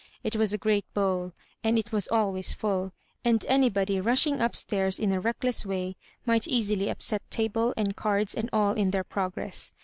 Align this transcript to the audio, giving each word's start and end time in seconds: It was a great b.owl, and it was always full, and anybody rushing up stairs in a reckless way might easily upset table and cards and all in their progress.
It 0.23 0.35
was 0.35 0.51
a 0.51 0.57
great 0.57 0.83
b.owl, 0.95 1.31
and 1.63 1.77
it 1.77 1.91
was 1.91 2.07
always 2.07 2.53
full, 2.53 2.91
and 3.23 3.45
anybody 3.47 4.01
rushing 4.01 4.41
up 4.41 4.55
stairs 4.55 4.97
in 4.97 5.11
a 5.11 5.19
reckless 5.19 5.63
way 5.63 5.95
might 6.25 6.47
easily 6.47 6.89
upset 6.89 7.21
table 7.29 7.71
and 7.77 7.95
cards 7.95 8.33
and 8.33 8.49
all 8.51 8.71
in 8.73 8.89
their 8.89 9.03
progress. 9.03 9.73